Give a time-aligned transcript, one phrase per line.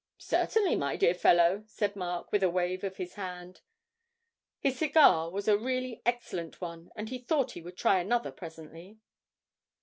[0.17, 3.61] 'Certainly, my dear fellow,' said Mark, with a wave of his hand.
[4.57, 8.97] His cigar was a really excellent one, and he thought he would try another presently.